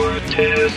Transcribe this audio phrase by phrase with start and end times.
[0.00, 0.72] Fortis.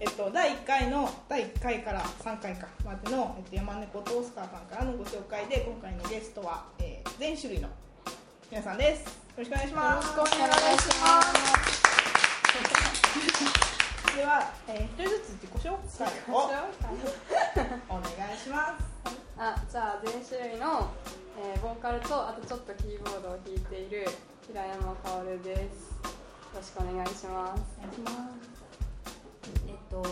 [0.00, 7.68] えっと、第1回の第1回から3回かまでの、えっと、山猫とオスカーさんからのご紹介で今回のゲストは、えー、全種類の
[8.50, 9.04] 皆さんです。
[9.04, 10.16] よろしくお願いします。
[10.16, 11.22] よろしくお願いしま
[13.66, 13.70] す
[14.16, 16.50] では、えー、一人ずつ自己紹介を
[17.88, 18.84] お願いします
[19.38, 20.90] あじゃあ全種類の、
[21.38, 24.06] えーボーカルとあとちょっとキーボードを弾いている
[24.46, 26.10] 平山薫ですよ
[26.56, 28.60] ろしくお願いしますお願いします
[29.68, 30.02] えっと、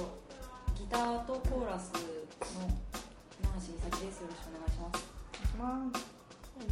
[0.77, 1.99] ギターとコーラスの
[3.43, 4.21] 長橋美咲です。
[4.21, 5.05] よろしくお願いします。
[5.59, 6.05] お願いします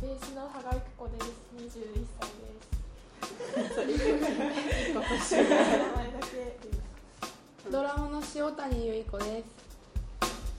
[0.00, 1.26] ベースの羽賀育子です。
[1.56, 2.60] 21歳で
[5.20, 5.86] す。
[7.76, 9.44] ドラムの塩谷由衣子で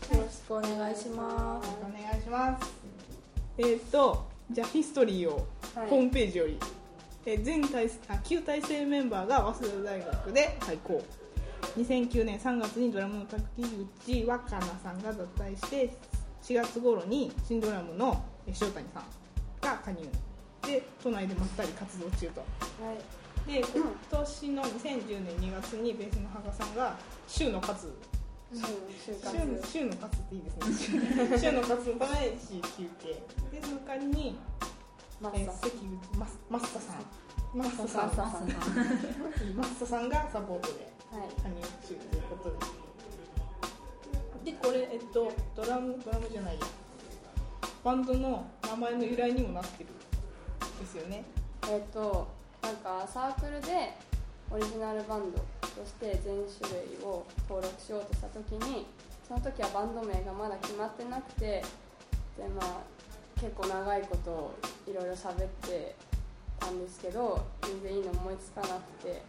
[0.05, 0.13] す。
[0.13, 1.67] よろしくお願いします。
[1.81, 2.71] お願いします
[3.57, 5.89] えーっとじゃあヒストリーをはい。
[5.89, 6.59] ホームページより、
[7.25, 11.03] えー全体あ旧体制メンバーが早稲田大学で開校
[11.75, 13.43] 2009年3月にドラムの滝
[14.05, 15.89] 口若菜さんが脱退して
[16.43, 19.03] 4月頃に新ドラムのえー塩谷さん
[19.59, 20.07] が加入。
[20.67, 22.41] で都内でまったり活動中と。
[22.41, 22.45] は
[22.93, 23.16] い
[23.47, 23.65] で今
[24.11, 27.87] 年の2010年2月にベースの羽賀さんが週の活。
[28.53, 29.37] 就就活
[29.71, 30.93] 週週の活っていいです
[31.31, 31.37] ね。
[31.39, 33.23] 週の活のために休憩。
[33.51, 34.37] でその代わりに
[35.21, 35.51] えーマッサ。
[35.53, 37.05] 関口マスマッサさん。
[37.57, 38.07] マッサさん。
[38.07, 38.47] マッサさん。
[39.55, 41.29] マッサさんがサポートではい。
[41.41, 42.49] 加入中ということ
[44.43, 44.51] で。
[44.51, 46.65] でこれえっとドラムドラムじゃないや。
[47.81, 49.89] バンドの名前の由来にもなってる。
[49.89, 51.23] んですよね。
[51.69, 52.27] えっと
[52.67, 53.95] なんかサークルで
[54.51, 58.85] オリジナルバンドとして全種類を登録しようとした時に
[59.25, 61.63] その時はバンド名がまだ決まってなくて
[62.35, 62.83] でまあ
[63.39, 64.53] 結構長いこと
[64.85, 65.95] いろいろ喋って
[66.59, 69.21] たんですけど全然いいの思いつかなくて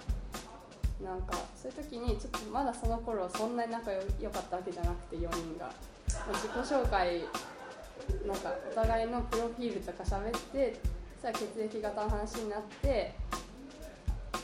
[1.04, 5.70] なんかそういう時にちょっとまだその頃そんなに仲良かったわけじゃなくて4人が。
[6.08, 7.20] 自己紹介
[8.26, 10.74] なんかお互いのプロフィールとか喋って
[11.22, 13.14] さ血液型の話になって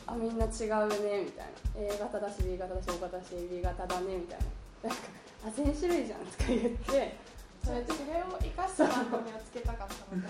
[0.07, 1.55] あみんな違うねみたいな。
[1.77, 4.39] A 型だし B 型だし O 型だし AB 型だねみたい
[4.83, 4.91] な。
[4.91, 5.03] なんか
[5.47, 7.17] あ全種類じゃんとか言って。
[7.65, 10.29] それそれを生かした番組をつけたかったので。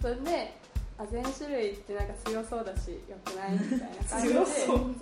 [0.00, 0.56] それで
[0.96, 3.52] あ全種類ってなんか強そうだしよくない？
[3.52, 4.34] みたいな感じで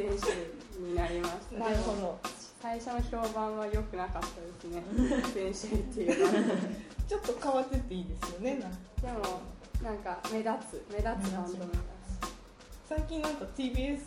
[0.09, 1.59] 全種類になりました。
[1.59, 2.19] なるほど。
[2.61, 4.83] 最初の評判は良くなかったですね。
[5.33, 6.59] 全種類っていうのは
[7.09, 8.61] ちょっと変わってていいですよね。
[9.03, 9.41] でも
[9.83, 11.67] なんか目立つ目立つバンド
[12.89, 13.99] 最近なんか TBS で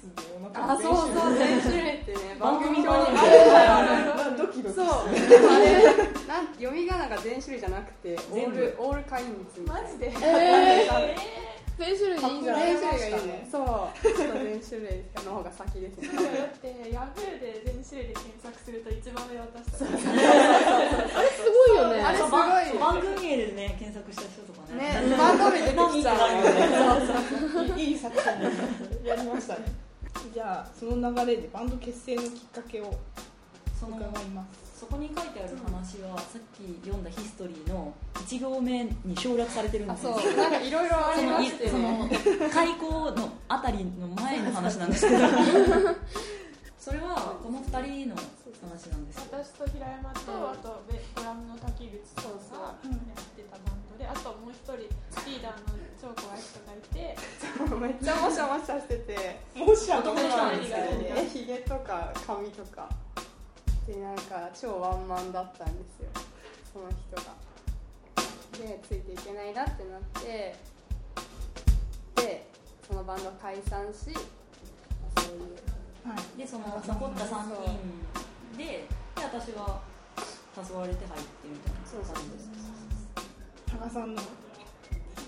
[0.43, 4.85] おあ腹そうそう全種類ってね 番組表にああるんだよあるドキドキそう
[5.29, 5.83] でもあれ
[6.27, 10.11] なん読み仮名が全種類じゃなくてオールオールカインズみたいなマジで？
[10.23, 10.87] え
[11.77, 13.47] 全種類でいいんじゃない全種類がいい ね。
[13.51, 13.65] そう。
[13.65, 14.13] そう。
[14.13, 19.83] 全種類の方が先ですねだってヤフーで全種類で検索すると一番目私たち。
[19.83, 22.01] あれすごいよね。
[22.01, 25.09] あれすごい番組名でね、検索した人とかね。
[25.09, 26.31] ねバンド名出てきちゃう。
[26.31, 28.33] よねいい作戦
[29.03, 29.65] やりましたね
[30.33, 32.93] じゃあその流れでバンド結成のきっかけを
[33.81, 37.70] 伺いますそこに書いてある話は、さっき読んだヒストリーの
[38.21, 40.19] 1行目に省略されてるんあですよ。
[40.19, 40.37] そう。
[40.37, 42.17] なんかいろいろありましてそのね
[42.51, 45.27] 開校のあたりの前の話なんですけど。
[46.81, 49.23] それはこの2人の話なんですよ。
[49.31, 54.77] 私と平山と、あとベドラムの滝口さんがやってたバンドであともう一人
[55.29, 57.15] リーダーの超怖い人がいて。
[57.79, 59.39] めっちゃもしゃもしゃしてて。
[59.55, 62.89] もしあ男の人なんですけどねひげとか髪とか。
[63.85, 66.09] でなんか超ワンマンだったんですよ。
[66.73, 67.33] その人が
[68.53, 70.55] でついていけないなってなって
[72.15, 72.45] で
[72.87, 74.17] そのバンド解散しそういう
[76.07, 76.37] はい。
[76.37, 77.27] でその残った3
[77.63, 78.85] 人でで
[79.15, 79.79] 私は
[80.57, 82.49] 誘われて入ってみたいなそうそう感じです
[83.71, 84.21] 加賀さんの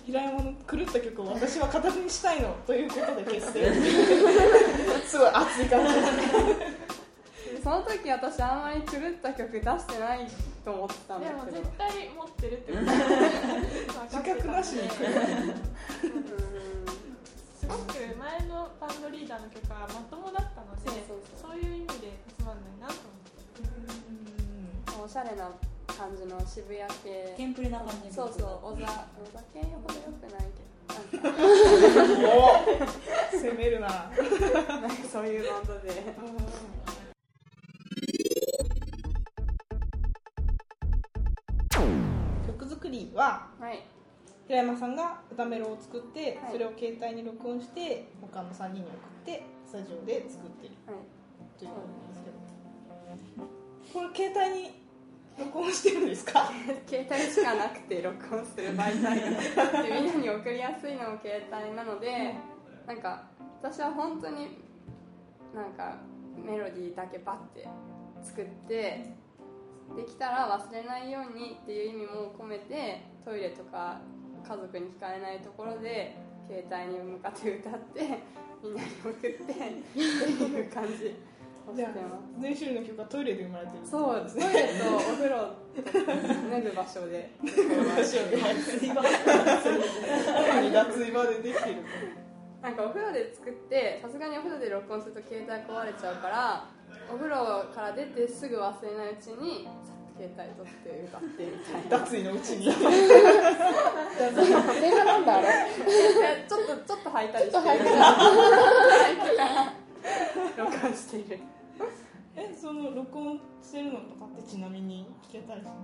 [0.06, 3.72] 平山の狂った曲を私は形にしたいのということで結成
[5.08, 5.94] すごい熱い感じ
[7.64, 10.28] その時私あんまり狂った曲出してない
[10.66, 12.84] と思ってたんだでもけど絶対持ってるってこと。
[14.20, 15.00] 自覚なしにす
[17.68, 22.56] ごく前のバンドリーダーの曲はまともだったのでそうそうそうそういう意味でつまん。
[22.56, 23.02] ないなと思
[24.98, 25.50] っておしゃれな
[25.88, 28.92] 感じの渋谷系テンプレな感じそうそう小田小
[29.34, 30.58] 田系ほどよくないけ
[31.18, 31.32] どなん。
[31.32, 31.38] か
[33.32, 34.12] お攻めるななん。
[34.12, 34.18] か
[35.12, 35.90] そういうバンドで
[43.14, 43.84] ははい。
[44.48, 46.52] 平山さんが歌メロを作って、はい。
[46.54, 50.74] それを携帯に録音して他の3人に送ってスタジオで作ってる。
[50.86, 51.60] はい。
[51.60, 52.44] ということなんですけど。
[53.94, 54.84] これ携帯に
[55.38, 56.50] 録音してるんですか？
[56.88, 62.36] 携帯しかなくて録音する媒体みんなに送りやすいのも携帯なので、
[62.88, 63.24] なんか
[63.62, 64.58] 私は本当に
[65.56, 65.96] なんか
[66.36, 67.68] メロディーだけバッて
[68.22, 69.06] 作って
[69.96, 74.00] できたら忘れないようにっていう意味も込めてトイレとか
[74.48, 76.16] 家族に聞かれないところで
[76.48, 78.02] 携帯に向かって歌って
[78.64, 80.94] みんなに送ってっていう感じ。
[80.94, 81.34] をして
[81.76, 85.84] じゃあます全種類の曲がトイレで生まれてるそうトイレとお風呂と
[86.52, 87.32] 脱ぐ場所で。
[87.40, 87.52] 特
[90.62, 91.76] に 脱衣場でできてる
[92.62, 96.68] なんかお風呂で作ってさすがにお風呂で録音すると携帯壊れちゃうから
[97.12, 97.36] お風呂
[97.74, 101.98] から出てすぐ忘れないうちにさっと携帯取って歌ってみたいな。
[102.00, 102.66] 脱衣のうちに。
[102.66, 102.74] 電
[104.94, 105.48] 話なんだあれ。
[105.48, 105.52] で
[106.48, 107.58] ちょっとちょっと履いたりして。
[107.58, 109.74] 履いから
[110.58, 111.18] 録音して。
[111.18, 111.40] いる
[112.36, 115.76] えその録音してるのとかってちなみに聞けたりします？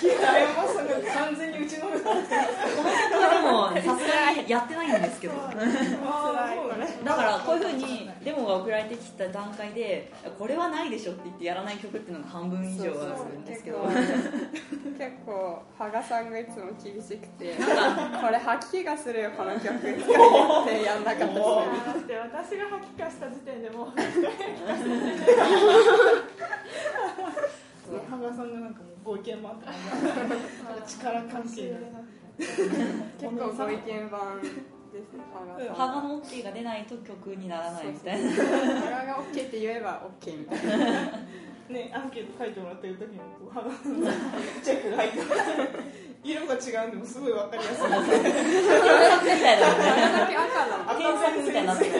[0.00, 5.34] 平山さんが完全にうちの中ででもさすがにやってないんですけど。
[5.34, 13.88] ああそうだねだからこういうふうにデモが送られてきた段階でこれはないでしょって言ってやらない曲っていうのが半分以上はあるんですけど。
[14.98, 21.42] 結構羽賀さんがいつも厳しくて これ吐き気がするよこの曲ってやんなかったりする。
[21.86, 23.88] だって私が吐きかした時点でもう
[28.10, 29.72] 羽賀さんがなんかもうご意見もあったか
[30.86, 31.76] 力関係で
[32.38, 34.48] 結構ご意見番で
[35.00, 35.20] すね。
[35.74, 38.30] 羽賀の OK が出ないと曲にならないみたいな。
[38.30, 38.36] 羽
[38.90, 40.76] 賀が OK って言えば OK みたいな
[41.68, 43.74] ねアンケート書いてもらってる時にこう羽賀の
[44.62, 45.40] チェックが入ってます。
[46.24, 47.74] 色が違うんでもすごいわかりやすい。
[47.74, 51.90] ですねみたいなあれだけ赤なの 検索みたいになってる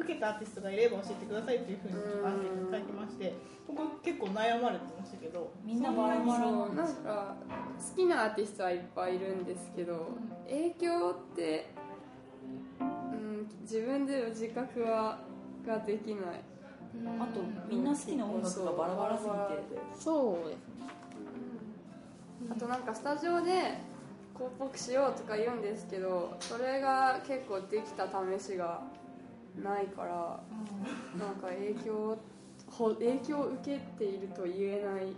[0.00, 1.94] 受けたアーティストがいれば教えてくださいっていうふうに
[2.26, 3.34] アンケート書いてまして
[3.66, 5.52] ここ結構悩まれてましたけど。
[5.64, 7.36] みんなバラバラなんか
[7.78, 10.08] 好きなアーティストはいっぱいいるんですけど
[10.48, 11.70] 影響って、
[12.80, 15.18] うん、自分での自覚は
[15.66, 16.40] ができない。
[17.20, 19.80] あとみんな好きな音楽がバラバラすぎて。
[19.98, 20.70] そうです。
[22.50, 23.78] あとなんかスタジオで
[24.34, 28.80] こうっぽくしようとか言うんですけどそれが結構できた試しが
[29.56, 30.40] ないから
[31.18, 32.16] なんか影響
[32.70, 35.12] ほ影響を受けていると言えない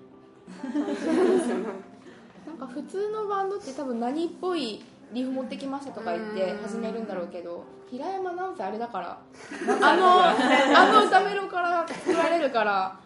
[0.60, 1.66] 感じなんですよね。
[2.46, 6.62] なんか普通のバンドって多分何っぽいリフ持ってきましたとか言ってうん。
[6.62, 9.18] 始めるんだろうけど平山なんせあれだから。
[9.82, 12.98] あのあの歌メロから作られるから。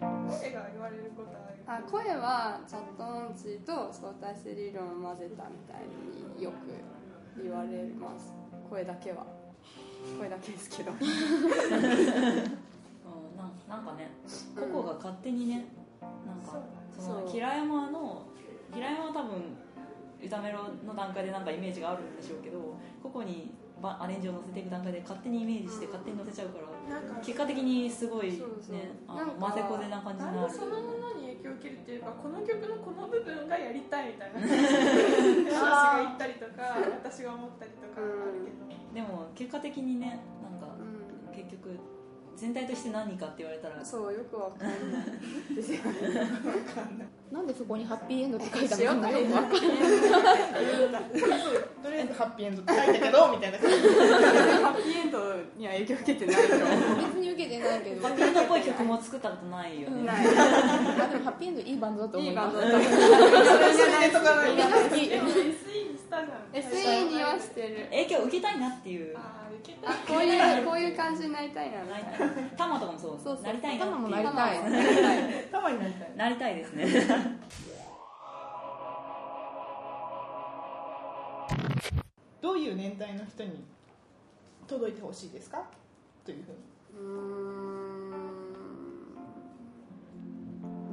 [0.00, 1.30] 声が言われること
[1.68, 1.82] ある。
[1.84, 5.82] あ声はチャット音痴と相対性理論を混ぜたみたい
[6.36, 8.32] によく言われます。
[8.70, 9.26] 声だけは
[10.18, 10.92] 声だけですけど。
[10.94, 10.98] うん
[13.36, 14.10] なんなんかね
[14.54, 15.66] ココが勝手にね
[16.26, 16.60] なんか
[16.98, 18.22] その平山の
[18.72, 19.56] 平山は多分
[20.22, 22.58] 歌メロの段階でなんかイメージがあるんでしょうけど
[23.02, 28.76] ココにばアレンジを乗せていく段階で勝手にイメージして勝手に乗せちゃうから結果的にすすごいねそうそう
[29.08, 30.52] あなんか混ぜこぜな感じになる。
[30.52, 38.65] そのものに影響を受けるっていうかこの曲のこの部分がやりたいみたいな 私が言ったりとか私が思ったりとかあるけど
[38.96, 41.78] でも結果的にねなんかう結局
[42.34, 45.06] 全体として何かって言われたらんそうよくわかんない。
[45.54, 45.84] ですよね
[47.30, 49.48] なんでそこにハッピーエンドって書いた塩のよくわか。
[49.48, 49.60] んない
[51.82, 53.82] とりあえずハッピーエンドって書いたけどみたいな感じ。
[53.82, 55.18] でハッピーエンド
[55.56, 58.02] には影響受けてないと思う別に受けてないけど。
[58.06, 60.26] ハッピーエンドっぽい曲も作ったことないよね、ない。
[60.26, 62.88] あでもハッピーエンドいいバンドだと思いいいバンドだと思う。
[62.88, 63.00] それ
[63.92, 64.50] 入れとかない。
[64.50, 65.08] とみんな好き。
[65.08, 65.54] でも SE に
[66.06, 67.86] したじゃん SE にはしてる。
[67.90, 69.16] 影響受けたいなっていう。
[69.18, 71.82] あー受けたあこういうこういう感じになりたいな。
[71.84, 72.02] ない。
[72.02, 73.44] りなたいタマとかもそうそうそう。
[73.44, 74.00] なりたいなっていう。
[74.00, 74.70] タマもなりたい。
[74.70, 75.44] なりたい。
[75.50, 76.16] たまになりたい。
[76.16, 76.86] なりたいですね。
[82.40, 83.64] どういう年代の人に
[84.66, 85.62] 届いてほしいですか？
[86.24, 86.58] というふうに。
[86.98, 87.06] うー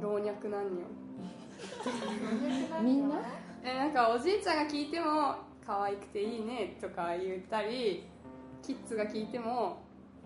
[0.00, 0.02] ん。
[0.02, 0.82] 老若男女。
[2.82, 3.14] みんな？
[3.66, 8.04] えなんかおじいちゃんが聞いても可愛くていいねとか言ったり
[8.62, 9.78] キッズが聞いても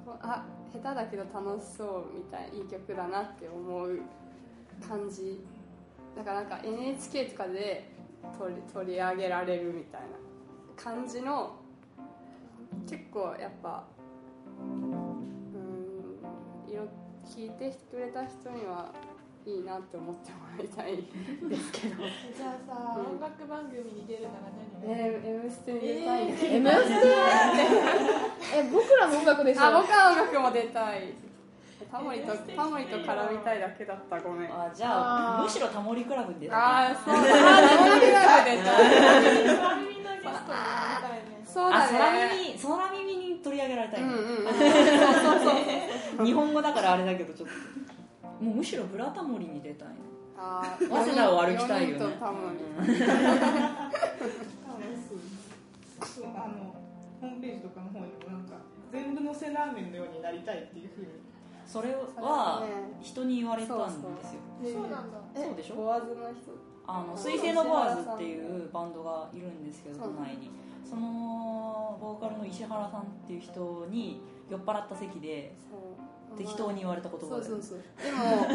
[0.04, 4.00] こうあ下手だけど楽しそうみたいいい曲だなって思う
[4.87, 5.40] 感じ。
[6.16, 7.92] だからなんか NHK とかで
[8.37, 10.07] 取り取り上げられるみたいな
[10.76, 11.54] 感じの
[12.88, 13.85] 結構やっぱ
[14.61, 16.18] うん
[16.68, 16.83] 色
[17.25, 18.92] 聞いてくれた人には
[19.49, 22.05] いいなって思ってもらいたいですけど。
[22.37, 24.95] じゃあさ、うん音楽番組に出るなら何を？
[24.95, 26.26] えー、M ステに出たい。
[26.26, 27.09] です、M ステ？
[28.55, 29.64] え僕らの音楽でしょ？
[29.64, 31.14] あ僕は音楽も出たい。
[31.90, 34.52] タモリとタモリと絡みたいだけだったごめん。
[34.52, 37.31] ああじゃあむしろタモリクラブに出たあーそうだ
[37.69, 38.76] タモリクラブ出たい。
[39.57, 41.40] 空耳のゲストになりたいね。
[41.47, 44.19] そうあ空だね耳空耳に取り上げられたい、うんうん
[46.19, 46.26] うん。
[46.26, 47.55] 日本語だからあれだけどちょっと
[48.40, 49.88] もうむしろブラタモリに出たい
[50.37, 52.04] あ早稲田を歩きたいよね。
[52.04, 52.59] 4人とタモリ
[56.07, 56.75] そうあの
[57.21, 58.54] ホームページとかの方にもなんか
[58.92, 60.62] 全部のせラーメンのようになりたい。
[60.62, 60.85] ってい。
[60.85, 61.09] うふうに
[61.66, 62.64] それは
[63.02, 64.09] 人に言われたんですよ
[64.64, 68.40] そうなんだそうでしょボワズの人あの水星のボアズってい。
[68.40, 69.40] うバンドがい。
[69.40, 70.50] るんですけど都内に
[70.88, 73.38] そのボーカルの石原さんってい。
[73.38, 75.54] う人に酔っ払った席で
[76.38, 77.78] 適当に言われた言葉でそうそうそう。
[78.02, 78.12] で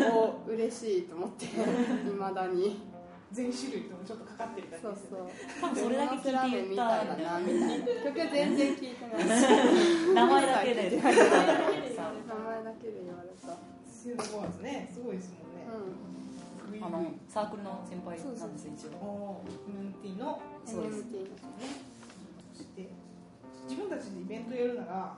[0.10, 2.94] もお嬉しいと思って いまだに。
[3.34, 5.58] 全種類ともちょっとかかってるだけそうそうですよね。
[5.60, 6.78] 多分それだけ聞いて言った。
[6.78, 9.18] みたいだなみたいな曲全然聞いてな。
[9.18, 10.98] い名前だけで。
[10.98, 13.58] 名前だけで言われた。
[13.90, 14.88] 水曜のボアズね。
[14.94, 18.98] すごいですもんね、うあのサークルの先輩なんです一応。
[19.02, 20.34] おー MNT の。
[20.34, 21.02] んそうです。
[22.54, 22.90] して
[23.68, 25.18] 自分たちでイベントやるなら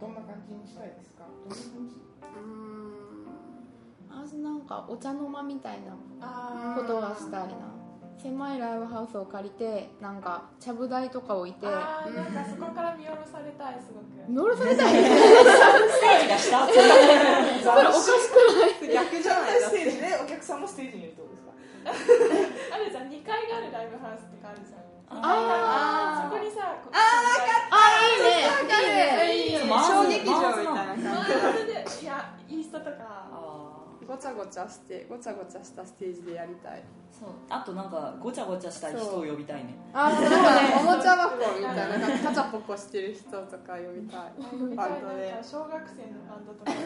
[0.00, 1.24] どんな感じにしたいですか？
[1.26, 1.48] どん。
[1.48, 1.96] な感じ
[2.36, 7.54] うーん私なんかお茶の間みたいなあことがしたいな。
[8.16, 11.66] 狭いライブハウスを借りてなんかちゃぶ台とか置いて。
[11.66, 14.06] あーなんかそこから見下ろされたいすごく。
[14.28, 14.88] 乗ろされたい？
[14.88, 16.82] ステージが下それ
[17.86, 18.00] おかし
[18.80, 22.74] く逆じゃないステージてでお客さんもステージにいるってことですか？
[22.74, 24.80] あるじゃん2階があるライブハウスとかあるじゃん。
[25.08, 27.78] あそこにさこああ
[29.86, 30.72] 小劇場みたいな
[32.02, 33.32] いやインスタとかあ
[34.06, 36.74] ごちゃごちゃしてごちゃごちゃしたステージでやりたい。
[36.78, 36.82] ー
[37.18, 37.30] そう。
[37.48, 39.74] あとなんかごちゃごちゃした人を呼びたいね。
[39.92, 40.28] あなんか
[40.80, 44.20] おもちゃ箱みたいななんかカチャポコしてる人とか呼びたい。
[44.38, 44.90] 呼びたい。
[44.90, 45.32] なんバンドで。
[45.32, 45.76] か小学生
[46.12, 46.70] のバンドとか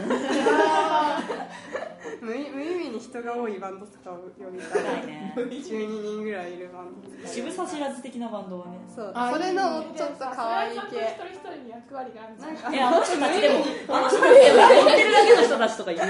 [2.20, 5.06] 無意無意味に人が多いバンドとかを呼びたい。
[5.06, 5.34] ね。
[5.36, 8.78] 12人ぐらいいるバンド渋さ知らず的なバンドはね。
[8.94, 9.12] そう。
[9.14, 10.84] あそれのちょっと可愛い系。
[10.86, 12.70] 一人一人に役割があるじゃんなんか。
[12.74, 13.64] えあの人たちでも
[13.96, 16.02] あの人たちでも踊ってるだけの人たちとかいる。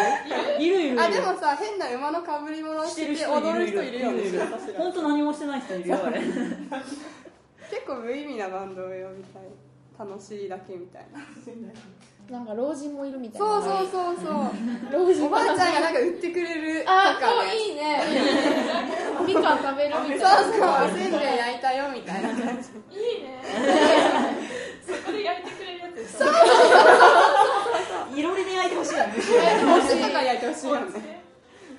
[0.59, 0.89] いるいる。
[0.89, 4.23] いるあでもさ変な馬のかぶり物してて踊る人いるよね。
[4.77, 6.21] 本当何もしてない人いるよあれ。
[7.71, 9.43] 結構無意味なバンドを呼びたい
[10.01, 11.21] 楽しいだけみたいな。
[12.31, 13.47] なんか老人もいるみたいな。
[13.47, 14.35] そうそうそうそう。
[14.93, 17.27] 老人おばあちゃんがなんか売ってくれるとあかね。
[17.27, 18.01] そういいね。
[19.27, 22.29] みかん食べるみそうたいそうなおせんべい焼いたよみたいな。
[22.31, 23.43] 感じいいね。
[24.87, 28.17] そこで焼いてくれるやつでしょ。
[28.17, 29.15] いろりで焼いてほしいよね。
[29.17, 29.37] むしろ
[30.21, 31.21] 焼いてほしいよね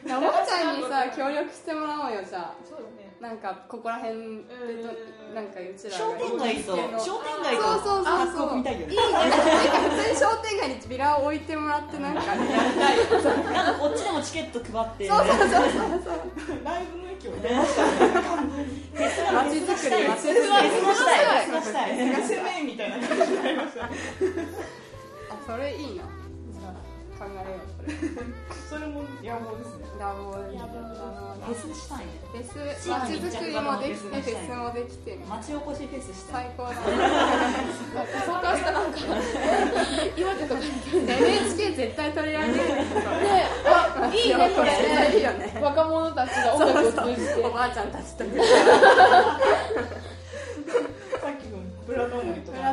[0.03, 2.13] ねおばあちゃんにさ協力してもらおう。
[2.13, 2.79] よじゃあそう。
[2.79, 4.89] だねなんかここら辺でど
[5.35, 8.61] なんかうちら商店街と商店街とそうそうそうそう。
[8.61, 8.95] いよね。
[9.13, 12.35] なんか普通に商店街にビラを置いてもらってなんか。
[12.35, 12.97] ねやりたい
[13.77, 15.07] こっちでもチケット配って。
[15.07, 17.61] そうそうそうそうライブの駅をね。
[18.91, 21.91] 街づくり街づくりフェスがしたいフェスがしたい
[22.23, 23.55] 攻めみたいな感じになり。
[23.55, 23.95] ましたね
[25.29, 26.20] あそれいいな
[27.21, 28.81] 考えようそれ。
[28.81, 29.85] それも野望ですね。
[29.99, 32.17] ラボでフェスしたいね。
[32.33, 32.89] フェス。
[32.89, 36.49] 街づくりもできてフェスもできて町おこしフェスしたい。
[36.49, 36.69] 最高だ。
[36.71, 36.75] ね
[38.25, 38.97] そうかしたなんか
[40.17, 42.53] 岩手とかに NHK 絶対取り上げる。
[42.53, 43.45] ね。
[43.65, 44.49] あいいね。
[44.55, 47.41] これね若者たちが音楽を通じて。
[47.45, 48.23] おばあちゃんたちと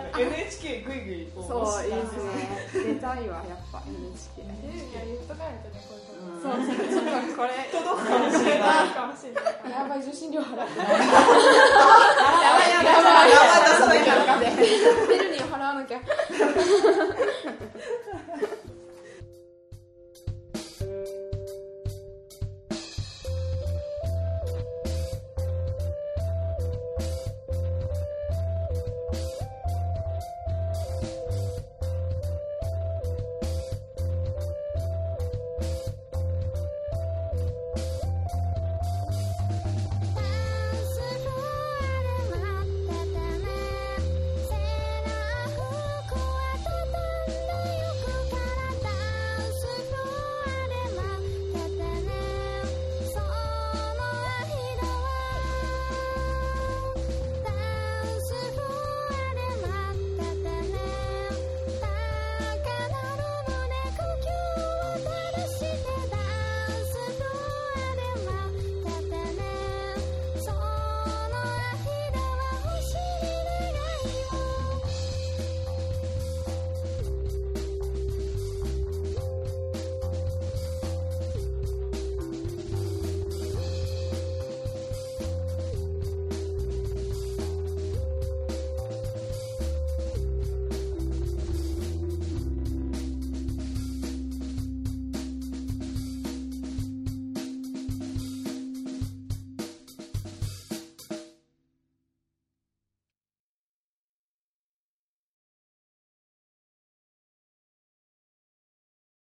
[0.00, 2.94] って NHK グイグイそう、いいですね。
[2.94, 6.42] 出たいわ、やっぱ NHK テレビは言っとかないとね、こういうこと。
[6.42, 12.92] そう、ちょっとこれ届くかもしれないやばい、受信料払ってやばいやばい。
[12.92, 16.00] やばいやばい出さなきゃペルに払わなきゃ。